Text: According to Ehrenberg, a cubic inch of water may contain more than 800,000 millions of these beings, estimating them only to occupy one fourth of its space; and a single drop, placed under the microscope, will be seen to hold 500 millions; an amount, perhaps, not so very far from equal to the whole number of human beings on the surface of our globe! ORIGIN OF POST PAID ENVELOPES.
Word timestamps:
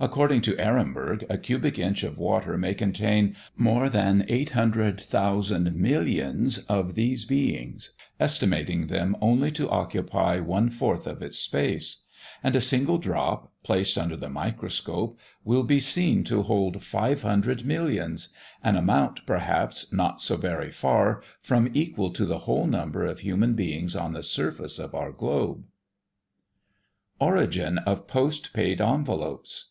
According 0.00 0.40
to 0.40 0.58
Ehrenberg, 0.58 1.24
a 1.30 1.38
cubic 1.38 1.78
inch 1.78 2.02
of 2.02 2.18
water 2.18 2.58
may 2.58 2.74
contain 2.74 3.36
more 3.56 3.88
than 3.88 4.24
800,000 4.28 5.76
millions 5.76 6.58
of 6.58 6.96
these 6.96 7.24
beings, 7.24 7.90
estimating 8.18 8.88
them 8.88 9.16
only 9.20 9.52
to 9.52 9.70
occupy 9.70 10.40
one 10.40 10.70
fourth 10.70 11.06
of 11.06 11.22
its 11.22 11.38
space; 11.38 12.02
and 12.42 12.56
a 12.56 12.60
single 12.60 12.98
drop, 12.98 13.52
placed 13.62 13.96
under 13.96 14.16
the 14.16 14.28
microscope, 14.28 15.20
will 15.44 15.62
be 15.62 15.78
seen 15.78 16.24
to 16.24 16.42
hold 16.42 16.82
500 16.82 17.64
millions; 17.64 18.30
an 18.64 18.74
amount, 18.74 19.24
perhaps, 19.24 19.92
not 19.92 20.20
so 20.20 20.36
very 20.36 20.72
far 20.72 21.22
from 21.40 21.70
equal 21.74 22.10
to 22.10 22.24
the 22.24 22.38
whole 22.40 22.66
number 22.66 23.06
of 23.06 23.20
human 23.20 23.54
beings 23.54 23.94
on 23.94 24.14
the 24.14 24.24
surface 24.24 24.80
of 24.80 24.96
our 24.96 25.12
globe! 25.12 25.62
ORIGIN 27.20 27.78
OF 27.78 28.08
POST 28.08 28.52
PAID 28.52 28.80
ENVELOPES. 28.80 29.68